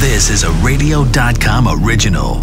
[0.00, 2.36] This is a radio.com original.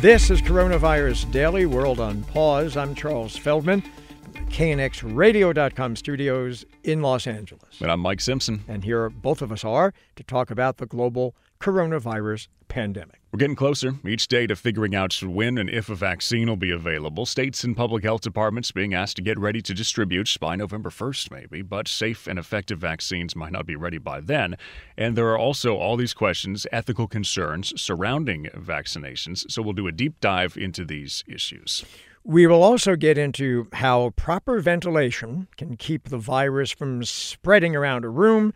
[0.00, 2.76] This is Coronavirus Daily World on Pause.
[2.76, 7.80] I'm Charles Feldman from the KNXRadio.com studios in Los Angeles.
[7.80, 8.64] And I'm Mike Simpson.
[8.66, 13.20] And here both of us are to talk about the global coronavirus pandemic.
[13.32, 16.70] We're getting closer each day to figuring out when and if a vaccine will be
[16.70, 17.26] available.
[17.26, 21.30] States and public health departments being asked to get ready to distribute by November 1st,
[21.32, 24.56] maybe, but safe and effective vaccines might not be ready by then.
[24.96, 29.50] And there are also all these questions, ethical concerns surrounding vaccinations.
[29.50, 31.84] So we'll do a deep dive into these issues.
[32.26, 38.04] We will also get into how proper ventilation can keep the virus from spreading around
[38.04, 38.54] a room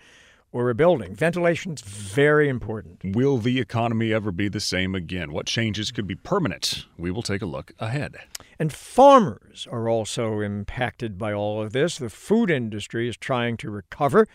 [0.52, 1.14] or a building.
[1.14, 3.00] Ventilation's very important.
[3.04, 5.32] Will the economy ever be the same again?
[5.32, 6.86] What changes could be permanent?
[6.96, 8.16] We will take a look ahead.
[8.58, 11.98] And farmers are also impacted by all of this.
[11.98, 14.26] The food industry is trying to recover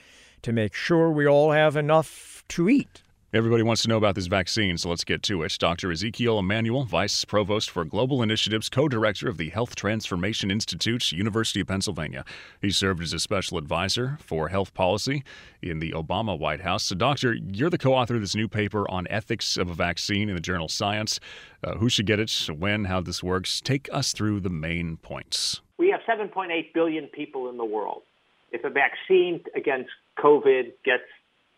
[0.43, 3.01] to make sure we all have enough to eat.
[3.35, 5.57] Everybody wants to know about this vaccine, so let's get to it.
[5.57, 5.91] Dr.
[5.91, 11.59] Ezekiel Emanuel, Vice Provost for Global Initiatives, co director of the Health Transformation Institute, University
[11.59, 12.25] of Pennsylvania.
[12.61, 15.23] He served as a special advisor for health policy
[15.63, 16.83] in the Obama White House.
[16.83, 20.29] So, Doctor, you're the co author of this new paper on ethics of a vaccine
[20.29, 21.19] in the journal Science.
[21.63, 23.61] Uh, who should get it, when, how this works?
[23.61, 25.59] Take us through the main points.
[25.79, 28.03] We have 7.8 billion people in the world.
[28.51, 31.01] If a vaccine against COVID gets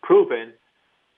[0.02, 0.54] proven,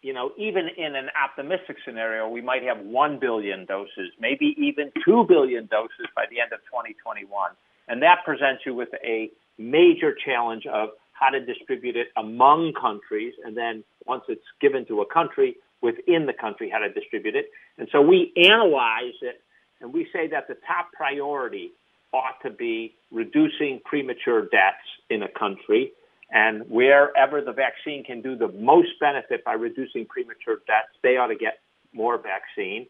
[0.02, 4.92] you know, even in an optimistic scenario, we might have 1 billion doses, maybe even
[5.04, 7.50] 2 billion doses by the end of 2021.
[7.88, 13.34] And that presents you with a major challenge of how to distribute it among countries.
[13.44, 17.50] And then once it's given to a country, within the country, how to distribute it.
[17.76, 19.40] And so we analyze it
[19.80, 21.72] and we say that the top priority
[22.12, 24.78] ought to be reducing premature deaths
[25.10, 25.92] in a country
[26.30, 31.28] and wherever the vaccine can do the most benefit by reducing premature deaths, they ought
[31.28, 31.60] to get
[31.92, 32.86] more vaccine.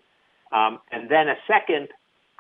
[0.50, 1.89] Um, and then a second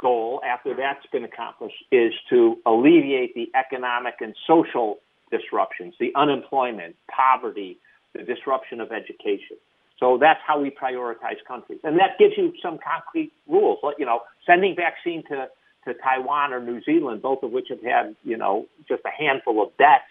[0.00, 4.98] goal, after that's been accomplished, is to alleviate the economic and social
[5.30, 7.78] disruptions, the unemployment, poverty,
[8.14, 9.56] the disruption of education.
[10.00, 11.80] So that's how we prioritize countries.
[11.84, 13.78] And that gives you some concrete rules.
[13.98, 15.48] You know, sending vaccine to,
[15.84, 19.62] to Taiwan or New Zealand, both of which have had, you know, just a handful
[19.62, 20.04] of deaths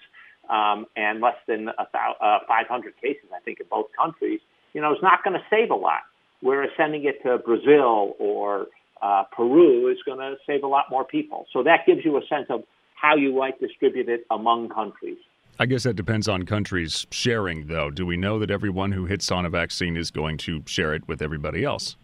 [0.49, 4.39] um, and less than a th- uh, 500 cases, I think, in both countries,
[4.73, 6.01] you know, is not going to save a lot.
[6.41, 8.67] Whereas sending it to Brazil or
[9.01, 11.45] uh, Peru is going to save a lot more people.
[11.51, 12.63] So that gives you a sense of
[12.95, 15.17] how you might distribute it among countries.
[15.59, 17.89] I guess that depends on countries sharing, though.
[17.89, 21.07] Do we know that everyone who hits on a vaccine is going to share it
[21.07, 21.95] with everybody else?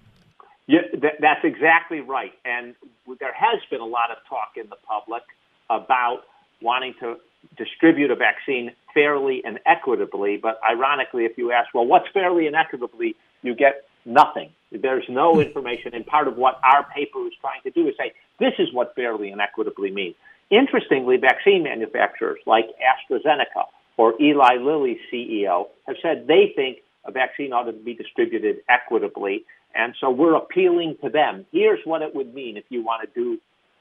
[0.66, 2.32] Yeah, th- that's exactly right.
[2.46, 2.74] And
[3.20, 5.22] there has been a lot of talk in the public
[5.70, 6.22] about
[6.62, 7.18] wanting to
[7.58, 10.38] distribute a vaccine fairly and equitably.
[10.38, 14.50] But ironically, if you ask, well, what's fairly and equitably, you get nothing.
[14.72, 15.42] There's no hmm.
[15.42, 15.94] information.
[15.94, 18.96] And part of what our paper is trying to do is say, this is what
[18.96, 20.16] fairly and equitably means.
[20.50, 23.66] Interestingly, vaccine manufacturers like AstraZeneca
[23.98, 29.46] or Eli Lilly's CEO have said they think a vaccine ought to be distributed equitably.
[29.76, 31.46] And so we're appealing to them.
[31.52, 33.40] Here's what it would mean if you want to do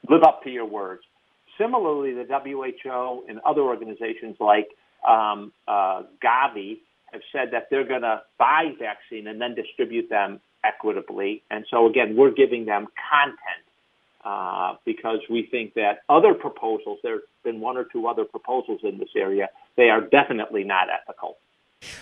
[0.09, 1.03] live up to your words.
[1.57, 4.69] Similarly, the WHO and other organizations like
[5.07, 6.79] um, uh, Gavi
[7.11, 11.43] have said that they're going to buy vaccine and then distribute them equitably.
[11.51, 13.63] And so, again, we're giving them content
[14.25, 18.79] uh, because we think that other proposals, there have been one or two other proposals
[18.83, 21.37] in this area, they are definitely not ethical.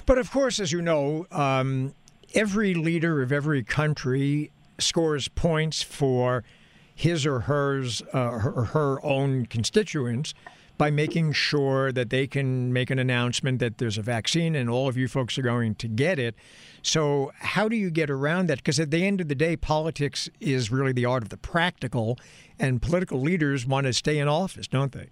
[0.06, 1.96] But of course, as you know, um,
[2.34, 6.44] every leader of every country scores points for
[6.94, 10.34] his or hers uh, her, her own constituents
[10.82, 14.88] by making sure that they can make an announcement that there's a vaccine and all
[14.88, 16.34] of you folks are going to get it.
[16.82, 18.58] So, how do you get around that?
[18.58, 22.18] Because at the end of the day, politics is really the art of the practical,
[22.58, 25.10] and political leaders want to stay in office, don't they?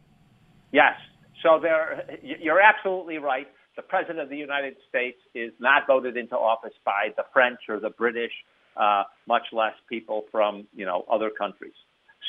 [0.72, 0.96] Yes.
[1.44, 1.62] So,
[2.24, 3.48] you're absolutely right.
[3.76, 7.80] The President of the United States is not voted into office by the French or
[7.80, 8.34] the British
[8.80, 11.74] uh, much less people from you know other countries.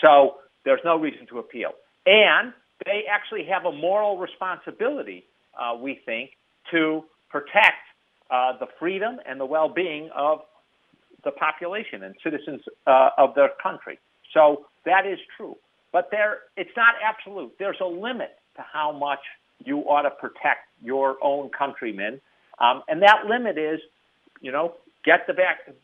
[0.01, 1.71] So there's no reason to appeal,
[2.07, 2.53] and
[2.85, 5.25] they actually have a moral responsibility,
[5.59, 6.31] uh, we think,
[6.71, 7.83] to protect
[8.31, 10.41] uh, the freedom and the well-being of
[11.25, 13.99] the population and citizens uh, of their country.
[14.33, 15.57] So that is true,
[15.93, 17.53] but there it's not absolute.
[17.59, 19.21] There's a limit to how much
[19.65, 22.21] you ought to protect your own countrymen,
[22.59, 23.81] um, and that limit is,
[24.41, 24.75] you know,
[25.05, 25.35] get the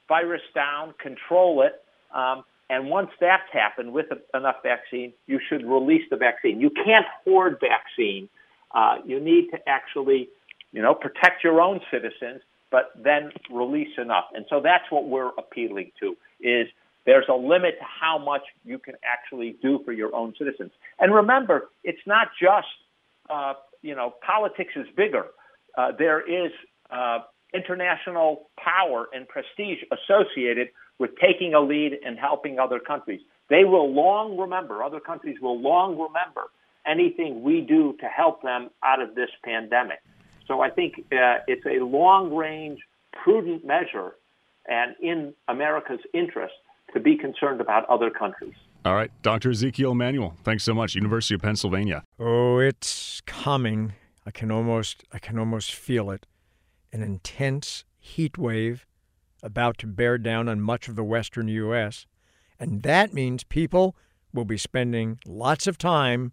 [0.09, 1.83] virus down, control it,
[2.15, 6.61] um, and once that's happened with enough vaccine, you should release the vaccine.
[6.61, 8.29] You can't hoard vaccine.
[8.73, 10.29] Uh, you need to actually
[10.77, 14.27] you know, protect your own citizens, but then release enough.
[14.35, 16.69] And so that's what we're appealing to is
[17.07, 20.73] there's a limit to how much you can actually do for your own citizens.
[20.99, 22.67] And remember, it's not just,
[23.31, 25.27] uh, you know, politics is bigger.
[25.79, 26.53] Uh, there is
[26.91, 27.21] uh,
[27.57, 30.69] international power and prestige associated
[30.99, 33.21] with taking a lead and helping other countries.
[33.49, 36.51] They will long remember, other countries will long remember
[36.87, 39.99] anything we do to help them out of this pandemic.
[40.47, 42.81] So I think uh, it's a long range,
[43.13, 44.13] prudent measure
[44.69, 46.55] and in America's interest
[46.95, 48.55] to be concerned about other countries.
[48.85, 49.51] All right, Dr.
[49.51, 50.95] Ezekiel Emanuel, thanks so much.
[50.95, 52.05] University of Pennsylvania.
[52.21, 53.95] Oh, it's coming.
[54.25, 56.27] I can almost I can almost feel it.
[56.97, 58.87] An intense heat wave
[59.43, 62.07] about to bear down on much of the western US,
[62.59, 63.95] and that means people
[64.33, 66.33] will be spending lots of time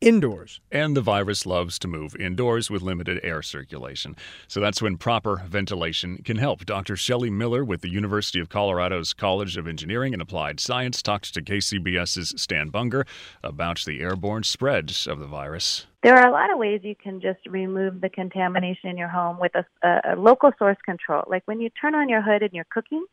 [0.00, 0.60] indoors.
[0.70, 4.16] And the virus loves to move indoors with limited air circulation.
[4.48, 6.64] So that's when proper ventilation can help.
[6.64, 6.96] Dr.
[6.96, 11.42] Shelley Miller with the University of Colorado's College of Engineering and Applied Science talked to
[11.42, 13.04] KCBS's Stan Bunger
[13.42, 15.86] about the airborne spread of the virus.
[16.02, 19.38] There are a lot of ways you can just remove the contamination in your home
[19.38, 21.24] with a, a, a local source control.
[21.26, 23.04] Like when you turn on your hood and you're cooking,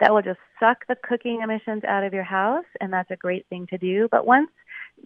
[0.00, 3.46] that will just suck the cooking emissions out of your house, and that's a great
[3.48, 4.08] thing to do.
[4.10, 4.50] But once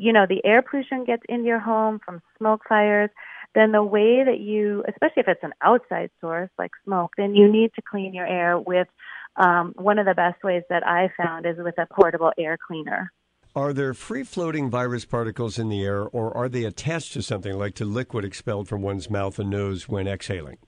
[0.00, 3.10] you know, the air pollution gets into your home from smoke fires,
[3.54, 7.50] then the way that you, especially if it's an outside source like smoke, then you
[7.52, 8.88] need to clean your air with
[9.36, 13.12] um, one of the best ways that I found is with a portable air cleaner.
[13.54, 17.58] Are there free floating virus particles in the air, or are they attached to something
[17.58, 20.58] like to liquid expelled from one's mouth and nose when exhaling?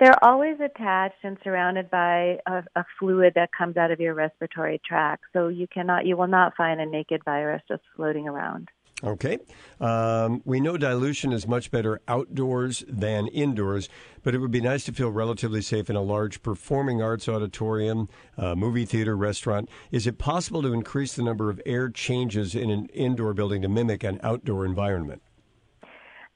[0.00, 4.80] They're always attached and surrounded by a, a, fluid that comes out of your respiratory
[4.82, 5.24] tract.
[5.34, 8.70] So you cannot, you will not find a naked virus just floating around.
[9.04, 9.38] Okay.
[9.78, 13.90] Um, we know dilution is much better outdoors than indoors,
[14.22, 18.08] but it would be nice to feel relatively safe in a large performing arts auditorium,
[18.38, 19.68] uh, movie theater, restaurant.
[19.90, 23.68] Is it possible to increase the number of air changes in an indoor building to
[23.68, 25.22] mimic an outdoor environment?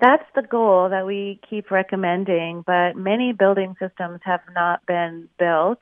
[0.05, 5.79] That's the goal that we keep recommending, but many building systems have not been built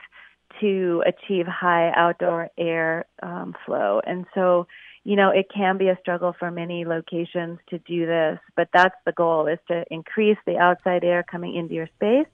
[0.61, 3.99] to achieve high outdoor air um, flow.
[4.07, 4.65] And so,
[5.03, 8.95] you know, it can be a struggle for many locations to do this, but that's
[9.05, 12.31] the goal is to increase the outside air coming into your space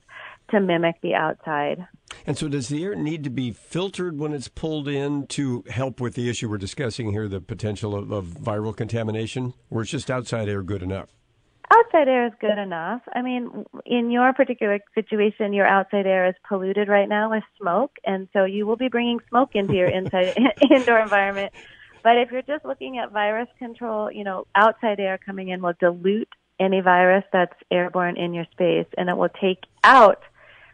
[0.52, 1.88] to mimic the outside.
[2.24, 6.00] And so, does the air need to be filtered when it's pulled in to help
[6.00, 10.08] with the issue we're discussing here, the potential of, of viral contamination, or is just
[10.08, 11.08] outside air good enough?
[11.70, 13.02] Outside air is good enough.
[13.14, 17.92] I mean, in your particular situation, your outside air is polluted right now with smoke,
[18.04, 20.36] and so you will be bringing smoke into your inside
[20.70, 21.52] indoor environment.
[22.02, 25.74] But if you're just looking at virus control, you know, outside air coming in will
[25.78, 30.22] dilute any virus that's airborne in your space, and it will take out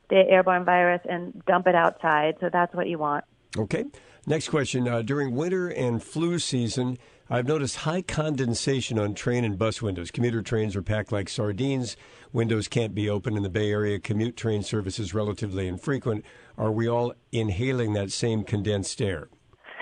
[0.09, 2.35] the airborne virus and dump it outside.
[2.41, 3.25] So that's what you want.
[3.57, 3.85] Okay.
[4.27, 4.89] Next question.
[4.89, 6.99] Uh, during winter and flu season,
[7.29, 10.13] I've noticed high condensation on train and bus windows.
[10.13, 11.97] Commuter trains are packed like sardines.
[12.33, 13.99] Windows can't be open in the Bay Area.
[13.99, 16.25] Commute train service is relatively infrequent.
[16.57, 19.29] Are we all inhaling that same condensed air?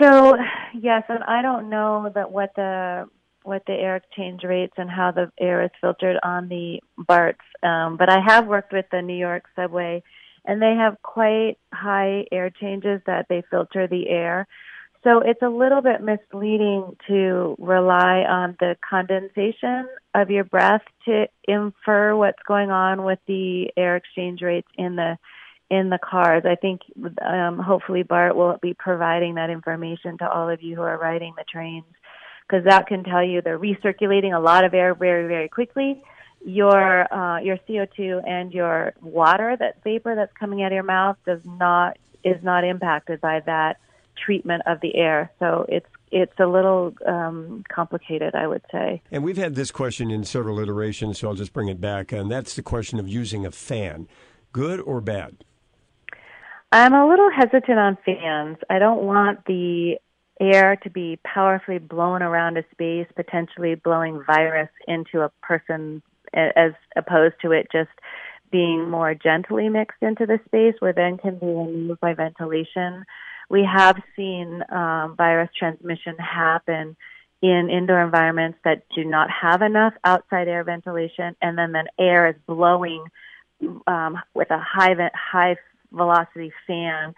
[0.01, 0.37] So,
[0.73, 3.09] yes, and I don't know that what the
[3.43, 7.45] what the air exchange rates and how the air is filtered on the BARTs.
[7.63, 10.03] Um, but I have worked with the New York subway,
[10.47, 14.49] and they have quite high air changes that they filter the air.
[15.05, 21.27] So it's a little bit misleading to rely on the condensation of your breath to
[21.47, 25.19] infer what's going on with the air exchange rates in the
[25.71, 26.45] in the cars.
[26.47, 26.81] I think
[27.21, 31.35] um, hopefully BART will be providing that information to all of you who are riding
[31.37, 31.85] the trains
[32.47, 36.03] because that can tell you they're recirculating a lot of air very very quickly.
[36.47, 41.19] Your uh, your CO2 and your water, that vapor that's coming out of your mouth,
[41.27, 43.77] does not is not impacted by that
[44.17, 45.31] treatment of the air.
[45.39, 49.03] So it's it's a little um, complicated, I would say.
[49.11, 52.13] And we've had this question in several iterations, so I'll just bring it back.
[52.13, 54.07] And that's the question of using a fan,
[54.53, 55.45] good or bad?
[56.71, 58.59] I'm a little hesitant on fans.
[58.71, 59.97] I don't want the
[60.41, 66.01] air to be powerfully blown around a space, potentially blowing virus into a person,
[66.33, 67.91] as opposed to it just
[68.53, 73.05] being more gently mixed into the space, where then can be removed by ventilation
[73.51, 76.97] we have seen um, virus transmission happen
[77.43, 82.29] in indoor environments that do not have enough outside air ventilation, and then the air
[82.29, 83.05] is blowing
[83.87, 85.57] um, with a high high
[85.93, 87.15] velocity fan,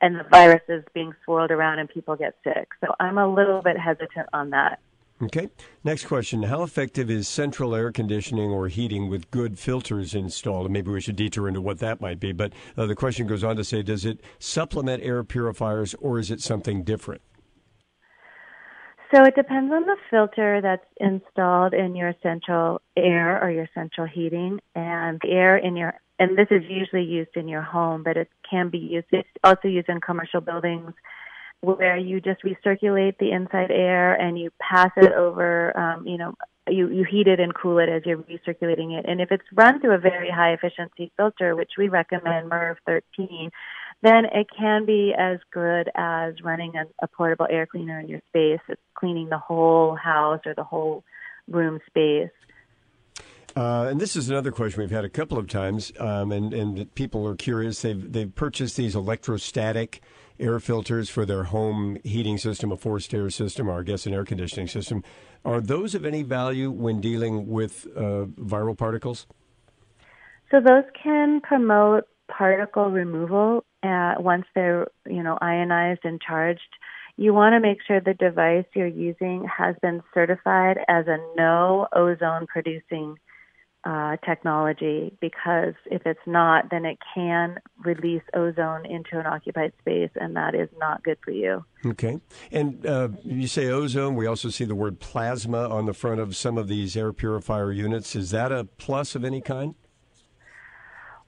[0.00, 2.68] and the virus is being swirled around, and people get sick.
[2.80, 4.80] So I'm a little bit hesitant on that.
[5.22, 5.48] Okay.
[5.84, 6.44] Next question.
[6.44, 10.66] How effective is central air conditioning or heating with good filters installed?
[10.66, 12.32] And maybe we should detour into what that might be.
[12.32, 16.30] But uh, the question goes on to say Does it supplement air purifiers or is
[16.30, 17.20] it something different?
[19.14, 24.06] So it depends on the filter that's installed in your central air or your central
[24.06, 28.16] heating, and the air in your and this is usually used in your home, but
[28.16, 29.06] it can be used.
[29.10, 30.92] It's also used in commercial buildings
[31.62, 35.76] where you just recirculate the inside air and you pass it over.
[35.78, 36.34] Um, you know,
[36.68, 39.04] you you heat it and cool it as you're recirculating it.
[39.06, 43.50] And if it's run through a very high efficiency filter, which we recommend MERV 13,
[44.02, 48.20] then it can be as good as running a, a portable air cleaner in your
[48.28, 48.60] space.
[48.68, 51.04] It's cleaning the whole house or the whole
[51.48, 52.30] room space.
[53.56, 56.94] Uh, and this is another question we've had a couple of times, um, and and
[56.94, 57.82] people are curious.
[57.82, 60.00] They've they've purchased these electrostatic
[60.40, 64.14] air filters for their home heating system, a forced air system, or I guess an
[64.14, 65.04] air conditioning system.
[65.44, 69.26] Are those of any value when dealing with uh, viral particles?
[70.50, 76.60] So those can promote particle removal uh, once they're you know ionized and charged.
[77.16, 81.86] You want to make sure the device you're using has been certified as a no
[81.94, 83.16] ozone producing
[83.84, 90.10] uh, technology because if it's not, then it can release ozone into an occupied space,
[90.16, 91.64] and that is not good for you.
[91.84, 92.20] Okay.
[92.52, 94.16] And uh, you say ozone.
[94.16, 97.72] We also see the word plasma on the front of some of these air purifier
[97.72, 98.14] units.
[98.14, 99.74] Is that a plus of any kind?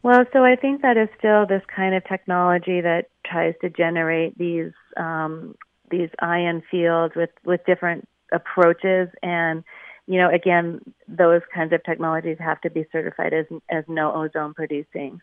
[0.03, 4.37] Well, so I think that is still this kind of technology that tries to generate
[4.37, 5.55] these um,
[5.91, 9.63] these ion fields with with different approaches and
[10.07, 14.55] you know, again, those kinds of technologies have to be certified as as no ozone
[14.55, 15.21] producing.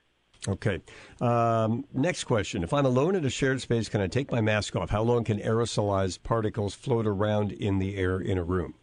[0.48, 0.82] Okay.
[1.20, 2.64] Um, next question.
[2.64, 4.90] If I'm alone in a shared space, can I take my mask off?
[4.90, 8.76] How long can aerosolized particles float around in the air in a room?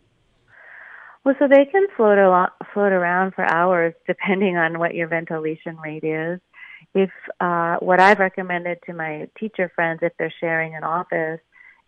[1.25, 2.19] Well, so they can float
[2.73, 6.41] float around for hours, depending on what your ventilation rate is.
[6.95, 7.11] If
[7.41, 11.41] uh, what I've recommended to my teacher friends, if they're sharing an office,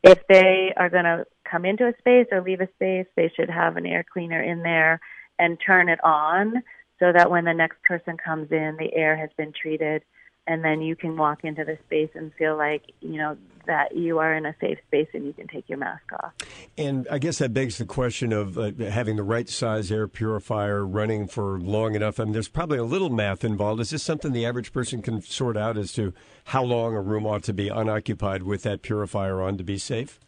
[0.02, 3.50] if they are going to come into a space or leave a space, they should
[3.50, 5.00] have an air cleaner in there
[5.38, 6.62] and turn it on
[6.98, 10.02] so that when the next person comes in, the air has been treated
[10.48, 13.36] and then you can walk into the space and feel like, you know,
[13.66, 16.32] that you are in a safe space and you can take your mask off.
[16.78, 20.86] And I guess that begs the question of uh, having the right size air purifier
[20.86, 22.18] running for long enough.
[22.18, 23.82] I mean, there's probably a little math involved.
[23.82, 26.14] Is this something the average person can sort out as to
[26.44, 30.18] how long a room ought to be unoccupied with that purifier on to be safe?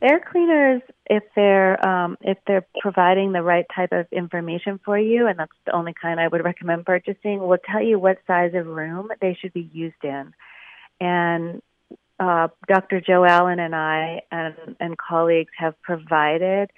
[0.00, 5.26] Air cleaners, if they're um, if they're providing the right type of information for you,
[5.26, 8.66] and that's the only kind I would recommend purchasing, will tell you what size of
[8.66, 10.32] room they should be used in.
[11.00, 11.62] And
[12.20, 13.00] uh, Dr.
[13.00, 16.70] Joe Allen and I and, and colleagues have provided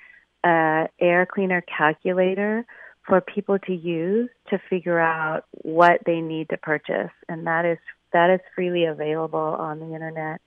[0.43, 2.65] an air cleaner calculator
[3.07, 7.79] for people to use to figure out what they need to purchase, and that is
[8.15, 10.41] that is freely available on the internet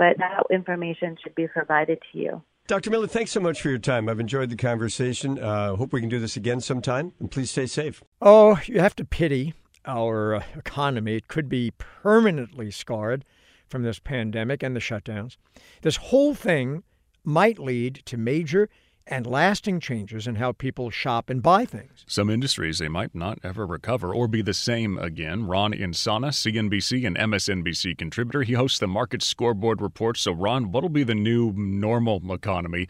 [0.00, 2.42] but that information should be provided to you.
[2.66, 2.90] Dr.
[2.90, 4.08] Miller, thanks so much for your time.
[4.08, 5.38] I've enjoyed the conversation.
[5.38, 8.02] Uh, hope we can do this again sometime, and please stay safe.
[8.22, 9.52] Oh, you have to pity
[9.84, 11.16] our uh, economy.
[11.16, 13.26] It could be permanently scarred
[13.68, 15.36] from this pandemic and the shutdowns.
[15.82, 16.82] This whole thing
[17.22, 18.70] might lead to major
[19.10, 22.04] and lasting changes in how people shop and buy things.
[22.06, 25.46] Some industries they might not ever recover or be the same again.
[25.46, 30.16] Ron Insana, CNBC and MSNBC contributor, he hosts the Market Scoreboard Report.
[30.16, 32.88] So, Ron, what'll be the new normal economy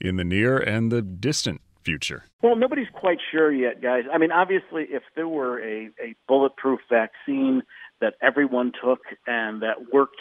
[0.00, 2.24] in the near and the distant future?
[2.42, 4.04] Well, nobody's quite sure yet, guys.
[4.12, 7.62] I mean, obviously, if there were a, a bulletproof vaccine
[8.00, 10.20] that everyone took and that worked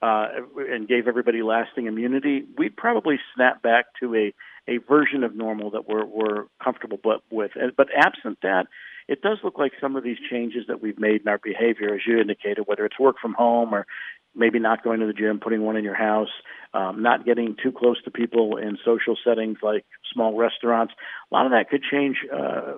[0.00, 4.34] uh, and gave everybody lasting immunity, we'd probably snap back to a
[4.68, 6.98] a version of normal that we're, we're comfortable
[7.30, 7.52] with.
[7.76, 8.66] But absent that,
[9.08, 12.00] it does look like some of these changes that we've made in our behavior, as
[12.06, 13.86] you indicated, whether it's work from home or
[14.34, 16.30] maybe not going to the gym, putting one in your house,
[16.72, 20.94] um, not getting too close to people in social settings like small restaurants.
[21.30, 22.16] A lot of that could change.
[22.32, 22.72] Uh,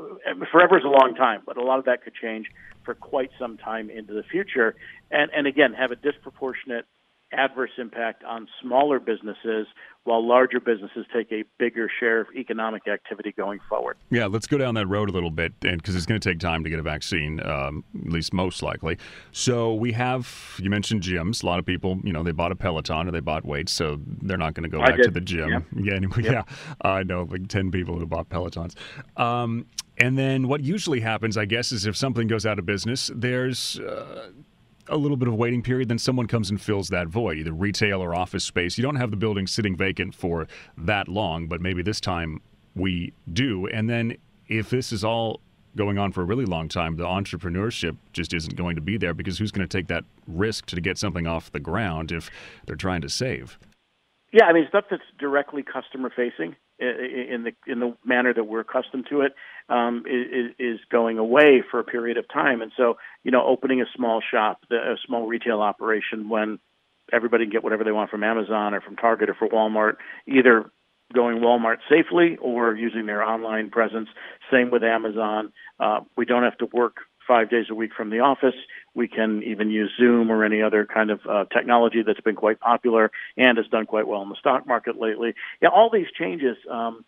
[0.50, 2.47] forever is a long time, but a lot of that could change
[2.85, 4.75] for quite some time into the future.
[5.11, 6.87] And, and again, have a disproportionate
[7.38, 9.67] adverse impact on smaller businesses
[10.05, 13.97] while larger businesses take a bigger share of economic activity going forward.
[14.11, 16.38] Yeah, let's go down that road a little bit, and because it's going to take
[16.41, 18.99] time to get a vaccine, um, at least most likely.
[19.33, 21.43] So we have you mentioned gyms.
[21.43, 23.99] A lot of people, you know, they bought a Peloton or they bought weights, so
[24.23, 25.05] they're not going to go I back did.
[25.05, 25.49] to the gym.
[25.50, 25.62] Yep.
[25.85, 26.33] Yeah, anyway, Yep.
[26.33, 26.43] yeah,
[26.83, 28.75] I know like ten people who bought Pelotons.
[29.17, 29.64] Um,
[29.97, 33.79] and then what usually happens, I guess, is if something goes out of business, there's
[33.79, 34.31] uh,
[34.88, 38.03] a little bit of waiting period, then someone comes and fills that void, either retail
[38.03, 38.76] or office space.
[38.79, 42.41] You don't have the building sitting vacant for that long, but maybe this time
[42.75, 43.67] we do.
[43.67, 44.17] And then
[44.49, 45.41] if this is all
[45.76, 49.14] going on for a really long time, the entrepreneurship just isn't going to be there
[49.14, 52.31] because who's going to take that risk to get something off the ground if
[52.67, 53.59] they're trying to save?
[54.33, 58.61] Yeah, I mean stuff that's directly customer facing in the in the manner that we're
[58.61, 59.33] accustomed to it
[59.68, 63.80] um, is, is going away for a period of time, and so you know opening
[63.80, 66.59] a small shop, a small retail operation when
[67.12, 70.71] everybody can get whatever they want from Amazon or from Target or from Walmart, either
[71.12, 74.09] going Walmart safely or using their online presence.
[74.50, 75.52] Same with Amazon.
[75.78, 78.54] Uh, we don't have to work five days a week from the office.
[78.94, 82.61] We can even use Zoom or any other kind of uh, technology that's been quite
[82.61, 85.35] popular and has done quite well in the stock market lately.
[85.61, 87.04] Yeah, all these changes, um,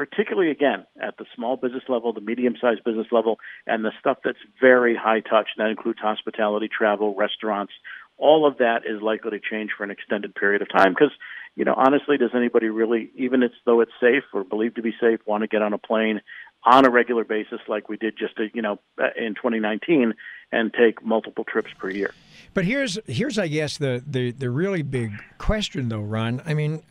[0.00, 4.16] particularly again at the small business level, the medium sized business level, and the stuff
[4.24, 7.74] that's very high touch, and that includes hospitality, travel, restaurants.
[8.16, 11.12] All of that is likely to change for an extended period of time because
[11.54, 14.94] you know, honestly, does anybody really, even as though it's safe or believed to be
[14.98, 16.22] safe, want to get on a plane
[16.64, 18.78] on a regular basis like we did just, you know,
[19.18, 20.14] in 2019
[20.52, 22.14] and take multiple trips per year?
[22.54, 26.40] But here's here's I guess the the the really big question though, Ron.
[26.46, 26.82] I mean,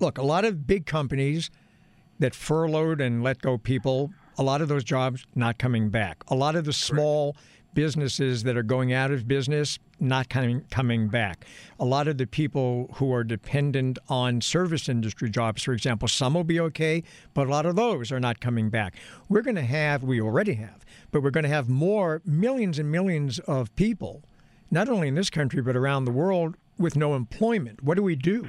[0.00, 1.48] look, a lot of big companies
[2.20, 6.22] that furloughed and let go people, a lot of those jobs not coming back.
[6.28, 7.36] A lot of the small
[7.74, 11.44] businesses that are going out of business not coming coming back.
[11.78, 16.34] A lot of the people who are dependent on service industry jobs, for example, some
[16.34, 17.02] will be okay,
[17.34, 18.94] but a lot of those are not coming back.
[19.28, 22.90] We're going to have, we already have, but we're going to have more millions and
[22.90, 24.22] millions of people,
[24.70, 27.84] not only in this country but around the world, with no employment.
[27.84, 28.48] What do we do?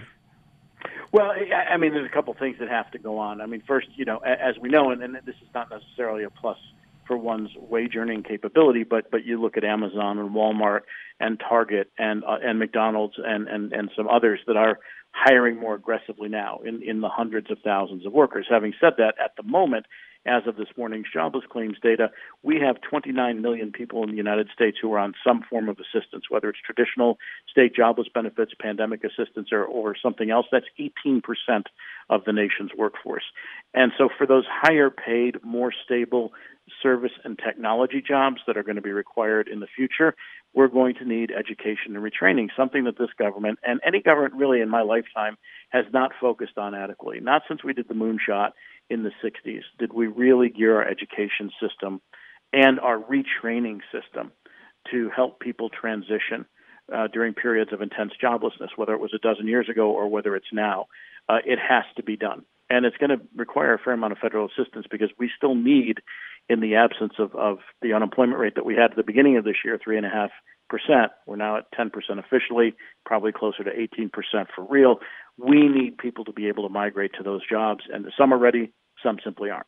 [1.11, 3.41] Well, I mean, there's a couple things that have to go on.
[3.41, 6.29] I mean, first, you know, as we know, and, and this is not necessarily a
[6.29, 6.57] plus
[7.05, 10.81] for one's wage earning capability, but but you look at Amazon and Walmart
[11.19, 14.79] and Target and uh, and McDonald's and, and and some others that are
[15.11, 18.47] hiring more aggressively now in in the hundreds of thousands of workers.
[18.49, 19.87] Having said that, at the moment,
[20.25, 22.11] as of this morning's jobless claims data,
[22.43, 25.77] we have 29 million people in the United States who are on some form of
[25.79, 27.17] assistance, whether it's traditional
[27.49, 30.45] state jobless benefits, pandemic assistance, or, or something else.
[30.51, 31.21] That's 18%
[32.09, 33.23] of the nation's workforce.
[33.73, 36.33] And so, for those higher paid, more stable,
[36.81, 40.15] service and technology jobs that are going to be required in the future,
[40.53, 44.61] we're going to need education and retraining, something that this government and any government really
[44.61, 45.37] in my lifetime
[45.69, 47.19] has not focused on adequately.
[47.21, 48.51] Not since we did the moonshot
[48.91, 52.01] in the 60s did we really gear our education system
[52.53, 54.31] and our retraining system
[54.91, 56.45] to help people transition
[56.93, 60.35] uh, during periods of intense joblessness, whether it was a dozen years ago or whether
[60.35, 60.87] it's now.
[61.29, 62.43] Uh, it has to be done.
[62.69, 65.99] And it's going to require a fair amount of federal assistance because we still need
[66.49, 69.43] in the absence of, of the unemployment rate that we had at the beginning of
[69.43, 70.31] this year, three and a half
[70.69, 71.11] percent.
[71.25, 72.75] We're now at 10% officially,
[73.05, 74.09] probably closer to 18%
[74.55, 74.99] for real.
[75.37, 78.71] We need people to be able to migrate to those jobs, and some are ready,
[79.03, 79.67] some simply aren't.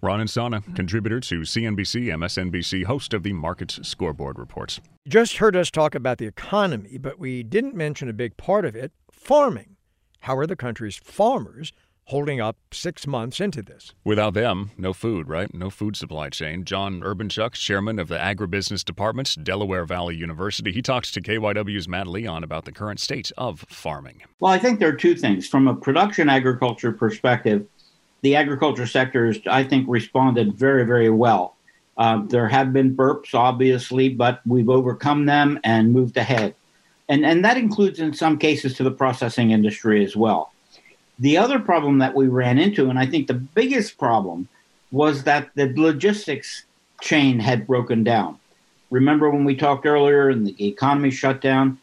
[0.00, 4.80] Ron Insana, contributor to CNBC, MSNBC, host of the Markets Scoreboard Reports.
[5.04, 8.64] You just heard us talk about the economy, but we didn't mention a big part
[8.64, 9.76] of it farming.
[10.20, 11.72] How are the country's farmers
[12.08, 13.92] holding up six months into this.
[14.02, 15.52] Without them, no food, right?
[15.52, 16.64] No food supply chain.
[16.64, 22.06] John Urbanchuk, chairman of the Agribusiness Department, Delaware Valley University, he talks to KYW's Matt
[22.06, 24.22] Leon about the current state of farming.
[24.40, 25.46] Well, I think there are two things.
[25.46, 27.66] From a production agriculture perspective,
[28.20, 31.54] the agriculture sector has, I think, responded very, very well.
[31.96, 36.54] Uh, there have been burps, obviously, but we've overcome them and moved ahead.
[37.08, 40.52] And, and that includes, in some cases, to the processing industry as well.
[41.18, 44.48] The other problem that we ran into, and I think the biggest problem,
[44.92, 46.64] was that the logistics
[47.00, 48.38] chain had broken down.
[48.90, 51.78] Remember when we talked earlier and the economy shut down?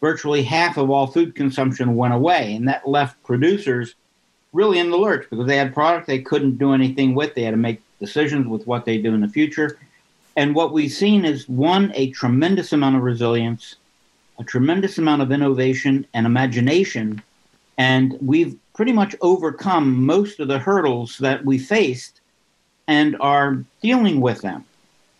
[0.00, 3.94] Virtually half of all food consumption went away, and that left producers
[4.56, 7.34] really in the lurch because they had product they couldn't do anything with.
[7.34, 9.78] They had to make decisions with what they do in the future.
[10.36, 13.76] And what we've seen is one, a tremendous amount of resilience,
[14.38, 17.22] a tremendous amount of innovation and imagination.
[17.78, 22.20] And we've pretty much overcome most of the hurdles that we faced
[22.88, 24.64] and are dealing with them.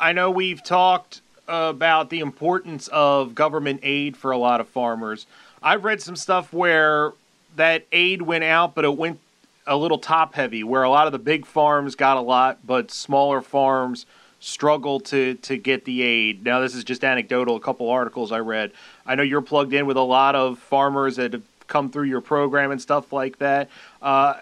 [0.01, 5.27] I know we've talked about the importance of government aid for a lot of farmers.
[5.63, 7.13] I've read some stuff where
[7.57, 9.21] that aid went out, but it went
[9.67, 12.91] a little top heavy, where a lot of the big farms got a lot, but
[12.91, 14.07] smaller farms
[14.41, 16.45] struggle to to get the aid.
[16.45, 17.57] Now, this is just anecdotal.
[17.57, 18.73] A couple articles I read.
[19.05, 22.21] I know you're plugged in with a lot of farmers that have come through your
[22.21, 23.69] program and stuff like that.
[24.01, 24.35] Uh,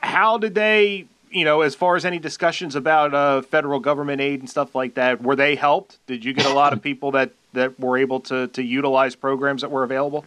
[0.00, 4.40] how did they, you know, as far as any discussions about uh, federal government aid
[4.40, 5.98] and stuff like that, were they helped?
[6.06, 9.62] Did you get a lot of people that that were able to, to utilize programs
[9.62, 10.24] that were available?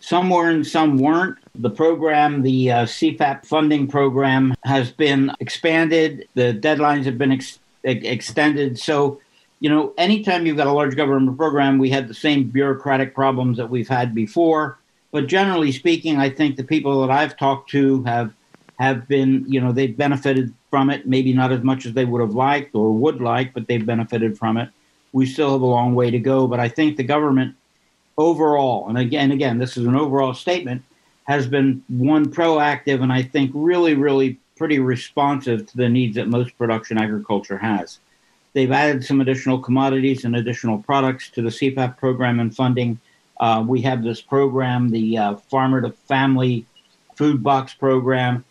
[0.00, 1.38] Some were and some weren't.
[1.54, 6.26] The program, the uh, CFAP funding program, has been expanded.
[6.34, 8.78] The deadlines have been ex- extended.
[8.78, 9.20] So,
[9.60, 13.58] you know, anytime you've got a large government program, we had the same bureaucratic problems
[13.58, 14.78] that we've had before.
[15.12, 18.32] But generally speaking, I think the people that I've talked to have
[18.78, 21.06] have been, you know, they've benefited from it.
[21.06, 24.38] Maybe not as much as they would have liked or would like, but they've benefited
[24.38, 24.70] from it.
[25.12, 27.56] We still have a long way to go, but I think the government
[28.18, 30.82] overall, and again, again, this is an overall statement,
[31.24, 36.28] has been one proactive and I think really, really pretty responsive to the needs that
[36.28, 37.98] most production agriculture has.
[38.52, 43.00] They've added some additional commodities and additional products to the CFAP program and funding.
[43.38, 46.66] Uh, we have this program, the uh, Farmer to Family
[47.16, 48.44] Food Box Program.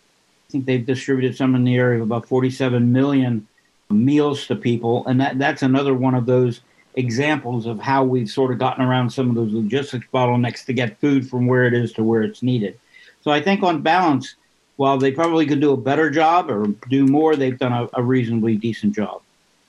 [0.47, 3.45] I think they've distributed some in the area of about 47 million
[3.89, 6.61] meals to people, and that, that's another one of those
[6.95, 10.99] examples of how we've sort of gotten around some of those logistics bottlenecks to get
[10.99, 12.80] food from where it is to where it's needed.
[13.21, 14.36] So I think on balance,
[14.78, 18.04] while they probably could do a better job or do more, they've done a, a
[18.04, 19.21] reasonably decent job.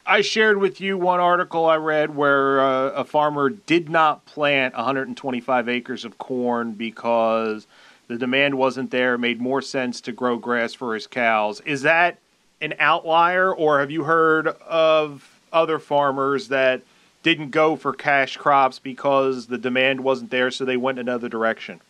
[0.06, 4.74] I shared with you one article I read where uh, a farmer did not plant
[4.74, 7.66] 125 acres of corn because
[8.08, 9.14] the demand wasn't there.
[9.14, 11.60] It made more sense to grow grass for his cows.
[11.60, 12.18] Is that
[12.60, 16.82] an outlier, or have you heard of other farmers that
[17.22, 21.80] didn't go for cash crops because the demand wasn't there, so they went another direction?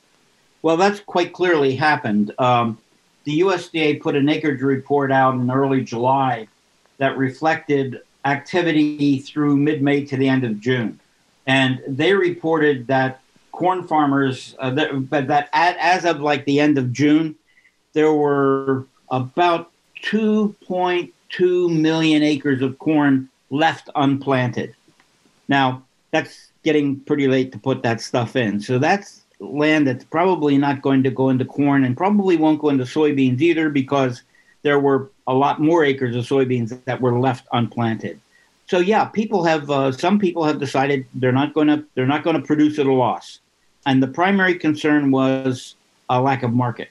[0.63, 2.33] Well, that's quite clearly happened.
[2.39, 2.79] Um,
[3.25, 6.49] the USDA put an acreage report out in early July
[6.99, 10.99] that reflected activity through mid May to the end of June.
[11.47, 13.21] And they reported that
[13.53, 17.35] corn farmers, uh, that, that at, as of like the end of June,
[17.93, 19.71] there were about
[20.03, 24.75] 2.2 million acres of corn left unplanted.
[25.51, 25.83] Now,
[26.13, 28.61] that's getting pretty late to put that stuff in.
[28.61, 32.69] So that's land that's probably not going to go into corn and probably won't go
[32.69, 34.23] into soybeans either because
[34.63, 38.21] there were a lot more acres of soybeans that were left unplanted.
[38.67, 42.23] So yeah, people have uh, some people have decided they're not going to they're not
[42.23, 43.41] going to produce at a loss,
[43.85, 45.75] and the primary concern was
[46.09, 46.91] a lack of market.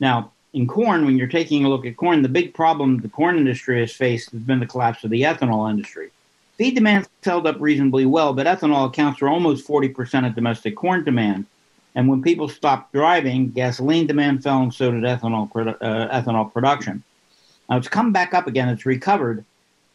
[0.00, 3.38] Now, in corn, when you're taking a look at corn, the big problem the corn
[3.38, 6.10] industry has faced has been the collapse of the ethanol industry.
[6.56, 11.04] Feed demand held up reasonably well, but ethanol accounts for almost 40% of domestic corn
[11.04, 11.46] demand.
[11.96, 17.02] And when people stopped driving, gasoline demand fell, and so did ethanol, uh, ethanol production.
[17.68, 19.44] Now it's come back up again, it's recovered,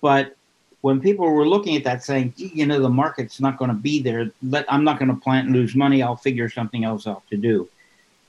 [0.02, 0.36] but
[0.82, 4.02] when people were looking at that saying, you know, the market's not going to be
[4.02, 7.24] there, but I'm not going to plant and lose money, I'll figure something else out
[7.30, 7.68] to do.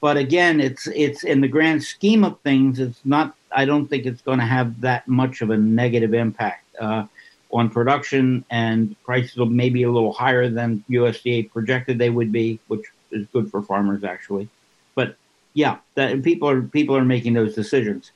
[0.00, 3.34] But again, it's it's in the grand scheme of things, it's not.
[3.52, 6.64] I don't think it's going to have that much of a negative impact.
[6.80, 7.04] Uh,
[7.52, 12.60] on production, and prices will maybe a little higher than USDA projected they would be,
[12.68, 14.48] which is good for farmers actually.
[14.94, 15.16] But
[15.54, 18.12] yeah, that people are people are making those decisions.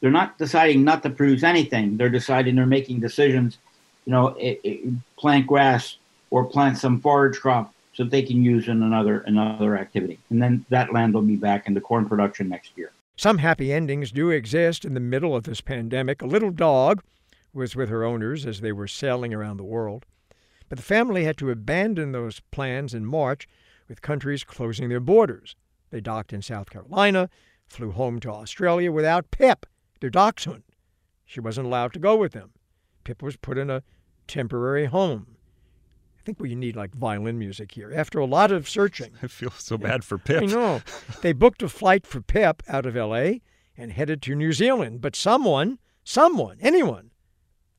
[0.00, 1.96] They're not deciding not to produce anything.
[1.96, 3.58] They're deciding they're making decisions.
[4.06, 5.96] You know, it, it, plant grass
[6.30, 10.64] or plant some forage crop so they can use in another another activity, and then
[10.68, 12.92] that land will be back into corn production next year.
[13.16, 16.22] Some happy endings do exist in the middle of this pandemic.
[16.22, 17.02] A little dog
[17.52, 20.06] was with her owners as they were sailing around the world.
[20.68, 23.48] But the family had to abandon those plans in March
[23.88, 25.56] with countries closing their borders.
[25.90, 27.28] They docked in South Carolina,
[27.66, 29.66] flew home to Australia without Pip,
[30.00, 30.62] their dachshund.
[31.26, 32.52] She wasn't allowed to go with them.
[33.04, 33.82] Pip was put in a
[34.28, 35.36] temporary home.
[36.18, 37.92] I think we need like violin music here.
[37.94, 40.42] After a lot of searching, I feel so bad for Pip.
[40.42, 40.82] I know.
[41.22, 43.42] they booked a flight for Pip out of L.A.
[43.76, 45.00] and headed to New Zealand.
[45.00, 47.09] But someone, someone, anyone,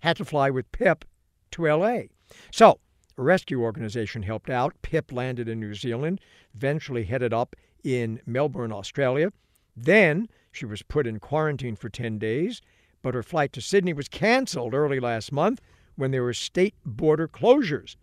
[0.02, 1.06] had to fly with Pip
[1.52, 2.10] to L.A.
[2.52, 2.80] So
[3.18, 4.74] a rescue organization helped out.
[4.82, 6.22] Pip landed in New Zealand,
[6.56, 9.32] eventually headed up in Melbourne, Australia.
[9.76, 12.62] Then she was put in quarantine for 10 days,
[13.02, 15.62] but her flight to Sydney was canceled early last month
[15.96, 17.96] when there were state border closures.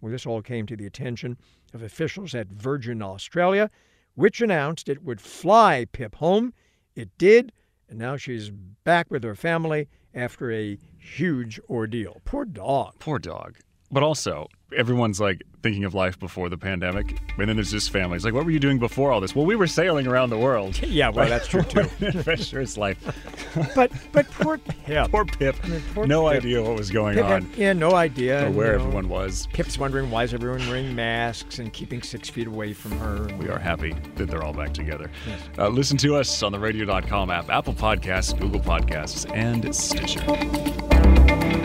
[0.00, 1.38] Well, this all came to the attention
[1.72, 3.70] of officials at Virgin Australia,
[4.14, 6.52] which announced it would fly Pip home.
[6.94, 7.52] It did,
[7.88, 12.20] and now she's back with her family after a huge ordeal.
[12.24, 12.94] Poor dog.
[12.98, 13.58] Poor dog.
[13.90, 18.24] But also, everyone's like thinking of life before the pandemic, and then there's just families
[18.24, 19.34] like, what were you doing before all this?
[19.34, 20.80] Well, we were sailing around the world.
[20.82, 21.80] yeah, well, that's true too.
[22.00, 22.98] adventurous life.
[23.74, 25.10] but but poor Pip.
[25.10, 25.56] Poor Pip.
[25.62, 26.38] I mean, poor no Pip.
[26.38, 27.42] idea what was going Pip on.
[27.42, 28.46] Had, yeah, no idea.
[28.46, 29.48] Or where you know, everyone was.
[29.52, 33.28] Pip's wondering why is everyone wearing masks and keeping six feet away from her.
[33.38, 35.10] We are happy that they're all back together.
[35.26, 35.40] Yes.
[35.58, 41.63] Uh, listen to us on the radio.com app, Apple Podcasts, Google Podcasts, and Stitcher.